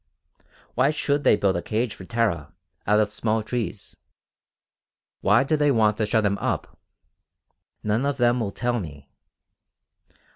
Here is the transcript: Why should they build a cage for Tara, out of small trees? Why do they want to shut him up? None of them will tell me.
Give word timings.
Why 0.73 0.89
should 0.89 1.23
they 1.23 1.35
build 1.35 1.55
a 1.57 1.61
cage 1.61 1.93
for 1.93 2.05
Tara, 2.05 2.55
out 2.87 2.99
of 2.99 3.11
small 3.11 3.43
trees? 3.43 3.95
Why 5.19 5.43
do 5.43 5.55
they 5.55 5.69
want 5.69 5.97
to 5.97 6.07
shut 6.07 6.25
him 6.25 6.39
up? 6.39 6.79
None 7.83 8.07
of 8.07 8.17
them 8.17 8.39
will 8.39 8.49
tell 8.49 8.79
me. 8.79 9.11